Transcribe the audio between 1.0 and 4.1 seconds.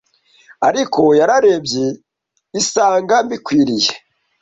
yararebye isanga mbikwiriye